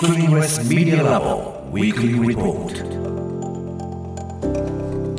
[0.00, 2.72] Screenless Media Lab Weekly Report.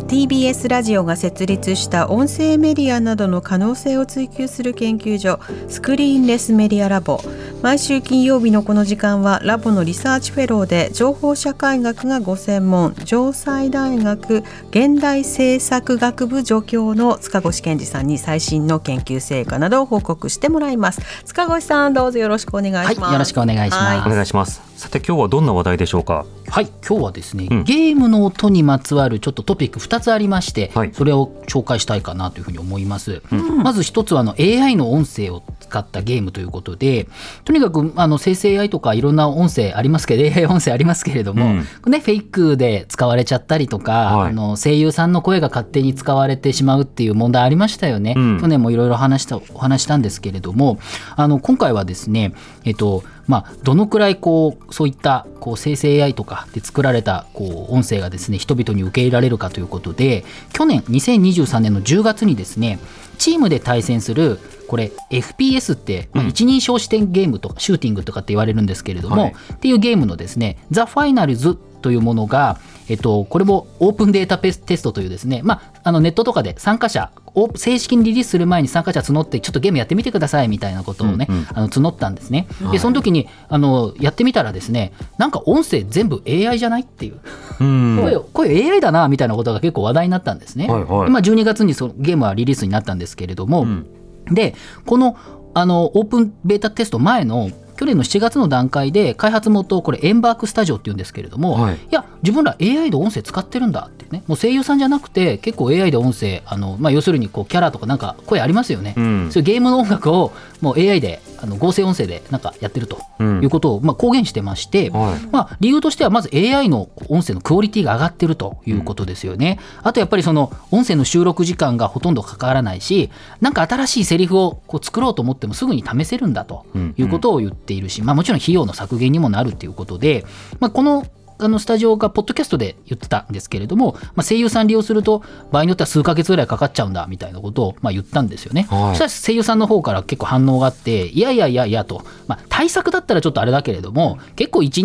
[0.08, 7.22] TBS ラジオが設立した音声メディアなどの可能性を追求する研究所スクリーンレスメディアラボ
[7.62, 21.02] 毎週金曜日のこの時間はラボのリサーチフェローで情報社会学がご専門城西大学現代政策学部助教の塚越健司さんに最新の研究成果などを報告してもらいます。
[21.24, 24.12] 塚越さんどうぞよろしくお願いします、はい、よろしくお願いします、はい。
[24.12, 24.56] お願いします。
[24.56, 26.26] さて今日はどんな話題でしょうか？
[26.50, 27.64] はい今日はですね、うん。
[27.64, 30.94] ゲームの音にまつわるちょっとトピック2つありまして、はい。
[30.94, 33.22] それを紹介したいかなというふうに思います、
[33.64, 37.08] まず一つはあの AI の音声を使ったゲームということで
[37.46, 41.92] とにかくあの生成 AI とかいろんな音声ありますけど AI 音声ありますけれども、うん。
[41.92, 44.30] ね、フェイクで使われちゃったりとか、はい。
[44.30, 48.42] あの声優さんの声が勝手に使われてしまうっていう問題ありましたよね、うん。
[48.42, 50.80] 去年もいろいろ話したお話したんですけれども
[51.16, 52.34] あの今回はですね
[52.66, 62.78] えっとまあ、どのくらいこうそういったこう生成 AI とかで作られたこう音声がですね人々に受け入れられるかということで去年2023年の10月にですね
[63.18, 64.38] チームで対戦する
[64.68, 66.30] これ FPS って、まあ、うん。
[66.30, 69.36] 一人称視点ゲームとかシューティングとかって言われるんですけれども、はい。
[69.54, 81.48] っていうゲームのですね「ザ・ファイナルズというものが、えっと、これもオープンデータペステストというですね、まあ、あのネットとかで参加者を正式にリリースする前に参加者募ってちょっとゲームやってみてくださいみたいなことをね、うんうん。
[81.54, 82.48] あの募ったんですね。
[82.62, 82.72] はい。
[82.74, 87.20] でその時にあのやってみたらですねなんか音声全部 AI じゃないっていう。
[87.60, 88.00] うん。
[88.02, 90.68] 声声 AI だなみたいなことが結構話題になったんですね。
[90.68, 91.06] はいはい。
[91.06, 93.88] でまあ、12月にそのゲームはリリースになったんですけれども、うん。
[94.34, 95.18] でこの
[95.54, 97.50] あのオープンベータテスト前の
[97.82, 101.76] 去年の7月の段階で開発元これエンバークスタジオっていうんですけれども、はい。
[101.78, 104.24] いや自分ら AI で音声使ってるんだってね。
[104.28, 109.32] もう声優さんじゃなくて結構 AI で音声あの、まあ、要するにこうキャラとかなんか声ありますよね、うん。
[109.32, 119.60] そういうゲームの音楽をもう AI であの合成音声でなんかやってるとうんいうことを、まあ、公言してまして、はいまあ、理由としてはまず AI の音声のクオリティが上がってるということですよね。
[119.84, 123.10] あとやっぱりその音声の収録時間がほとんどかからないし
[123.40, 126.66] なんか新しいセリフをこう作ろうと思ってもすぐに試せるんだと
[126.98, 130.26] いうことを言っているし、まあ、もちろん費用の削減にもなるということで、
[130.60, 131.06] まあ、この
[131.42, 138.68] あのスタジオがポッドキャストで言ってたんですけれども、まあ、声優さん利用すると場合によっては数ヶ月ぐらいかかっちゃうんだみたいなことをまあ言ったんですよね。
[138.70, 144.84] はいそしたら声優さんの方から結構反応があっていやいやいやいやと、まあ、対策だったらちょっとあれだけれども結構1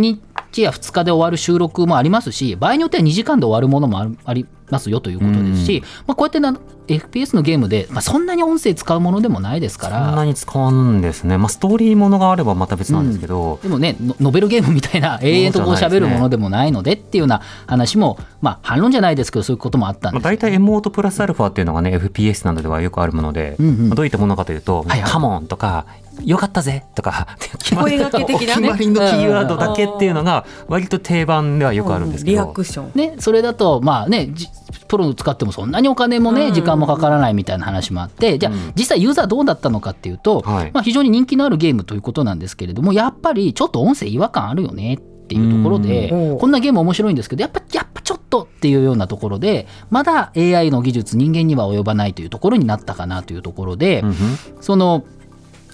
[0.57, 6.59] 日や2日で終わる収録もありますし場合によっては2時間で終わるものもありますよということですし、まあ、こうやってな
[6.89, 10.25] FPS のゲームで、まあ、そんなに音声使うものでもないですかそんなら。
[10.25, 23.89] に使わんですね、まあ、ストーリーものがあればまた別なんですけど、でもねノノベルゲームみたいな 永遠とこう喋るものでもないのでっていうような話も、まあ、反論じゃないですけどそういうこともあったんまあ、ですよ大体エモートプラスアルファっていうのがね FPS などではよくあるもので、うんうん。
[23.89, 25.11] まあどういったものかというと「はいはい。
[25.11, 25.87] カモン」とか
[26.25, 27.29] 「よかったぜ」とか
[27.59, 28.71] 決まり声掛け的なね。
[28.71, 32.93] お決まりのキーワードだけっていうのが割と定番ではよくあるんですけリど、アクション。
[32.95, 34.49] ね、それだとまあねじ
[34.89, 38.73] プロの使ってもそんなにお金もね時間もかからないみたいな話もあってじゃあうん。
[38.77, 40.71] 実際ユーザーどうだったのかっていうと、はい。
[40.73, 46.39] まあ、非常に人気のあるゲームということなんですけれどもやっぱりちょっと音声違和感あるよねっていうところでうん。
[46.39, 54.05] こんなゲーム面白いんですけどやっぱやっぱちょっとっていうようなところでまだ AI の技術人間には及ばないというところになったかなというところで、
[54.61, 55.05] その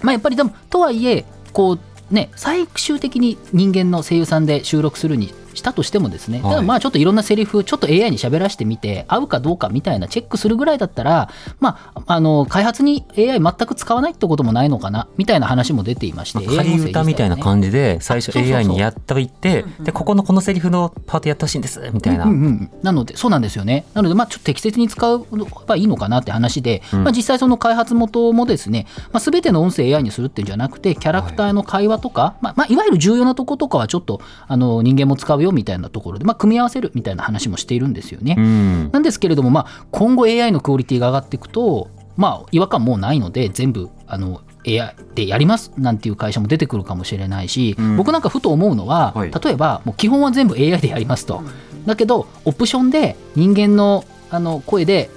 [0.03, 1.79] まあやっぱりでもとはいえこ
[2.11, 6.51] うね最終的に人間の声優さんで収録するにしたとしてもですね、はい。
[6.51, 11.29] ただまあちょっといろんなセリフちょっと AI に喋らせてみて合うかどうかみたいなチェックするぐらいだったら
[11.61, 22.71] まああの開発に AI 全く使わないってこともないのかなみたいな話も出ていまして、まあ、歌みたいなじ感じで最初 AI にやっておいてでここのこのセリフのパートやってほしいんですみたいな、うんうんうん。
[22.83, 23.85] なのでそうなんですよね。
[23.95, 25.19] なのでまあちょっと適切に使え
[25.67, 27.05] ばいいのかなって話で、うん。
[27.05, 32.45] まあ、実際その開発元もですね、まあ、全ての音声 AI にするっていうんじゃなくてキャラクターの会話とか、い。
[32.45, 38.37] まあまあ、いわゆる重要なとことかはちょっとあの人間も使うよみたいなところで、まあ、組み合わせるみたいな話もしているんですよね。
[38.39, 38.91] うん。
[38.93, 47.97] なんですけれども、まあ、今後 AI のクオリティが上がっていくと、まあ、違和感もうないので全部あの AI でやりますなんていう会社も出てくるかもしれないし、うん。
[47.97, 49.31] 僕なんかふと思うのは、はい。
[49.31, 51.43] 例えばもう基本は全部 AI でやりますと、
[51.87, 55.11] だけどオプションで人間のあの声で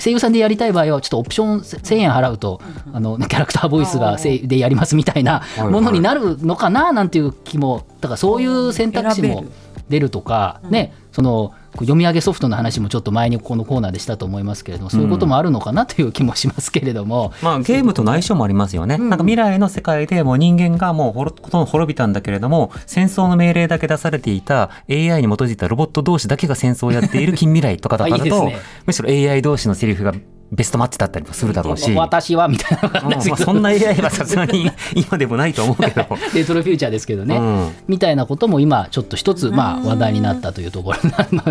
[0.00, 2.60] 声優さんでやりたい場合はちょっとオプション1000円払うと
[2.92, 9.44] あのキャラクターボイスが声でやりますみたいなはいものになるのかななんていう気もだからそういう選択肢も
[9.90, 28.56] 出るとか、ねその読み上げソフトの話もちょっと前にこのコーナーでしたと思いますけれどもそういうこともあるのかなという気もしますけれども、まあ、ゲームとの相性もありますよね、なんか未来の世界でもう人間がもうほろほとんど滅びたんだけれども戦争の命令だけ出されていた AI に基づいたロボット同士だけが戦争をやっている近未来とかだからと ね。
[28.86, 30.14] むしろ AI 同士のセリフが
[30.52, 36.06] ベストマッチだったりもするだろうし、私はみたいなうんまあそんな AI はさすがに 今でもないと思うけど。
[36.34, 37.70] レトロフューチャーですけどね、うん。
[37.88, 41.44] みたいなことも今ちょっと一つまあ話題になったというところにな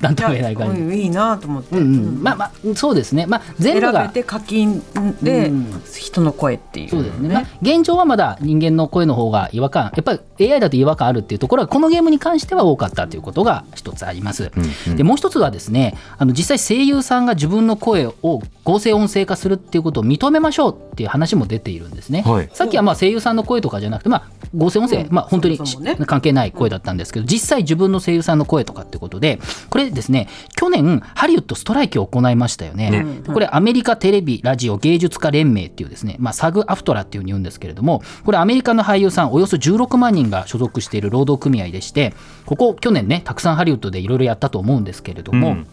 [0.00, 0.80] なんとも言えない感じ。
[0.80, 4.82] うんいいなと思って、うんうん、まあまあそうですね、まあ、全部選がべて課金
[5.22, 5.82] でうん。
[5.94, 6.88] 人の声っていう。
[6.88, 9.84] そうですね、まあ、現状はまだ人間の声の方が違和感。
[9.94, 14.96] やっぱり AI だと違和感あるっていうところはこのゲームに関しては多かったということが一つあります、うんうん。
[14.96, 22.50] でもう一つはですねあの実際声優さんが自分の声を合成音声化するっていうことを認めましょうっていう話も出ているんですね、はい。
[22.52, 25.08] さっきはまあ声優さんの声とかじゃなくて、まあ、合成音声、うん。
[25.10, 25.58] まあ、本当に
[26.06, 29.38] 関係ない声だったんですけど実際自分の声優さんの声とかってことで
[29.70, 32.90] これですね去年ハリウッドストライキを行いましたよね。
[32.90, 33.04] ね。
[33.26, 42.14] これアメリカテレビラジオ芸術家連盟っていうですね、まあ、サグアフトラっていうふうに言うんですけれどもこれアメリカの俳優さんおよそ16万人が所属している労働組合でして
[42.44, 45.66] ここ去年ねたくさんハリウッドでいろいろやったと思うんですけれども、うん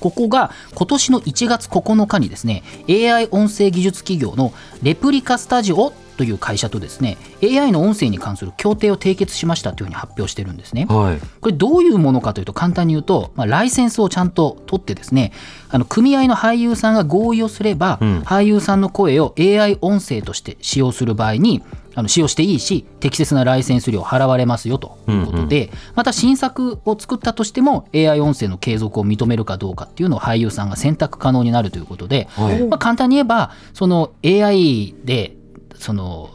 [0.00, 4.52] ここが今年の1月9日にですね AI 音声技術企業の
[4.82, 10.86] レプリカスタジオという会社とですね AI の音声に関する協定を締結しましたというふうに発表してるんですね。
[10.88, 11.18] はい。
[11.40, 15.32] これどういうものかというと簡単に言うと、まあ、ライセンスをちゃんと取ってですね
[15.70, 21.62] あの組合の俳優さんが合意をすれば、うん俳優さんの声を AI 音声として使用する場合に
[21.94, 35.36] あの使用していいし適切なライセンス料払われますよということで、また新作を作ったとしても AI 音声の継続を認めるかどうかっていうのを俳優さんが選択可能になるということで、はいまあ、簡単に言えばその AI で
[35.76, 36.30] その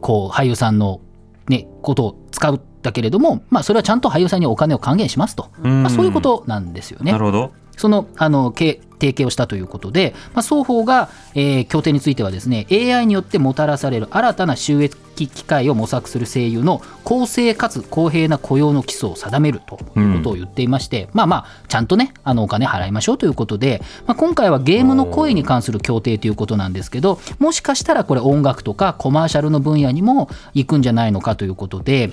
[0.00, 1.00] こう俳優さんの、
[1.48, 7.18] ね、ことを使うんだけれども、まあ、それはちゃんと俳優さんにお金を還元しますと、うんまあ、そういうことなんですよねな。
[7.18, 7.52] るほど。
[7.76, 14.96] そのあのけ提携をしたということで、まあ、双方が、えー協定についてはですね AI によってもたらされる新たな収益
[15.28, 32.10] 機会を模索する声優の公正かつ公平な雇用の基礎を定めるということを言っていまして、まあまあちゃんとねあのお金払いましょうということで、まあ、今回はゲームの声に関する協定ということなんですけどもしかしたらこれ音楽とかコマーシャルの分野にも行くんじゃないのかということで、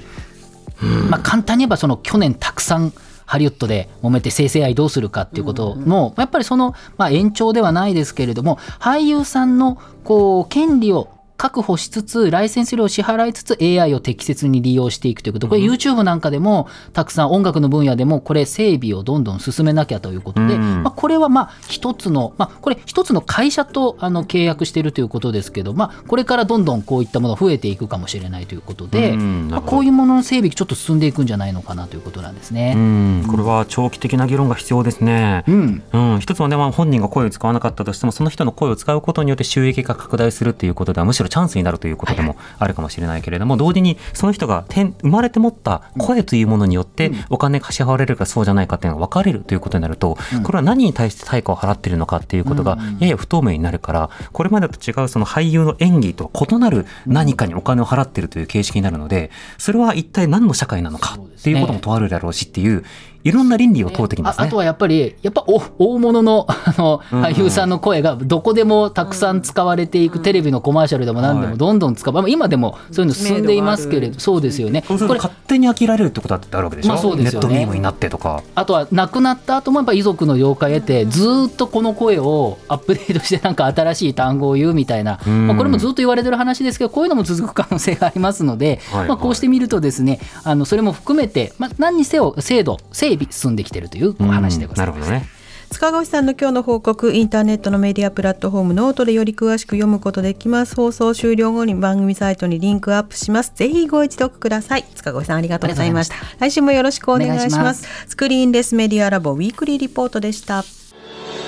[1.10, 2.94] まあ、簡単に言えばその去年たくさん
[3.28, 15.48] ハリウッドで揉めて生成 AI どうするかっていうことの、やっぱりその、まあ、延長ではないですけれども俳優さんのこう権利を確保しつつライセンス料を支払いつつ AI を適切に利用していくということ。
[15.48, 20.84] これ YouTube なんかでもたくさん音楽の分野でもこれ整備をどんどん進めなきゃということで、うん。
[20.84, 32.74] まあ、これはまあ一つの、まあ、これ一つの会社とあの契約しているということですけど、まあ、これからどんどんこういったもの増えていくかもしれないということで、うんまあ、こういうものの整備ちょっと進んでいくんじゃないのかなということなんですうね。
[32.74, 35.44] ん、これは長期的な議論が必要ですね。
[35.48, 35.84] うん。
[35.94, 62.84] うん、一つはね、まあ、本人が声を使わなかったとしても、その人の声を使うことによって収益が拡大するということでは、むしろチャンスになるということでもあるかもしれないけれども、同時にその人が天生まれて持った声というものによって、お金が支払われるかそうじゃないかっていうのが分かれるということになると、これは何に対して対価を払っているのかっていうことがやや不透明になるから、これまでと違うその俳優の演技と異なる何かにお金を払っているという形式になるので、それは一体何の社会なのかっていうことも問われるだろうしっていう、
[63.28, 64.46] いろんな倫理を問うてきますね。
[64.46, 71.52] ああとはやっぱりやっぱお大物の あの俳優さんの声がどこでもたくさん使われていく、テレビのコマーシャルでも何ではい。
[71.52, 74.84] もどんどん使う、まあ今でもそういうの進んでいますけれどそうですよね。
[74.88, 77.48] ことれ勝手に飽きられるってことだってあるわけでしょ、まあそうですよね。
[77.48, 78.42] ネットミームになってとか。
[78.56, 85.48] あとは亡くなった後もやっぱ遺族の了解を得てずーっとこの声をアップデートしてなんか新しい単語を言うみたいな、うん。
[85.48, 89.08] まあ、これもずっと言われてる話ですけどこういうのも続く可能性がありますので、はい。
[89.08, 94.98] まあ、こうしてみるとですねあのそれも含めて、まあ、何にせよ制度整備進んできてるというお話でございます。
[94.98, 95.38] うんなるほどね。
[95.70, 100.76] 塚越さんの今日の報告インターネットのメディアプラットフォームノートでより詳しく読むことできます。
[100.76, 103.52] 放送終了後に番組サイトにリンクアップします。
[103.54, 104.86] ぜひご一読ください。
[104.96, 106.16] 塚越さんありがとうございました。
[106.40, 107.56] 来週もよろしくお願いします。
[107.56, 108.08] お願いします。
[108.08, 110.64] Screenless Media Lab Weekly Report でした。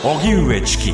[0.04, 0.94] 荻上チキ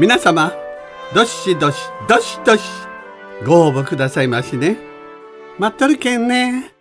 [0.00, 0.52] 皆様
[1.12, 1.78] どしどし
[2.08, 2.62] どしどし
[3.44, 4.76] ご応募くださいましね。
[5.58, 6.72] 待っとるけんね。